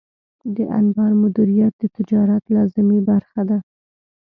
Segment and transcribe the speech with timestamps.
[0.55, 3.59] د انبار مدیریت د تجارت لازمي برخه ده.